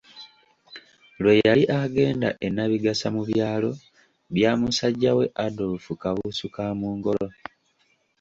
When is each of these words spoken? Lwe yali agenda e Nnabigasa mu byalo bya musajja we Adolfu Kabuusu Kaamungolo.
Lwe 1.21 1.33
yali 1.45 1.63
agenda 1.81 2.29
e 2.45 2.47
Nnabigasa 2.51 3.07
mu 3.15 3.21
byalo 3.29 3.69
bya 4.35 4.51
musajja 4.59 5.11
we 5.17 5.25
Adolfu 5.45 5.91
Kabuusu 6.01 6.47
Kaamungolo. 6.55 7.27